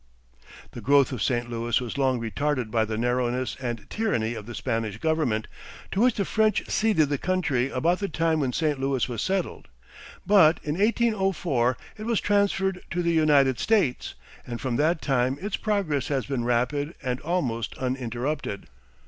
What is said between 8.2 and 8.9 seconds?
when St.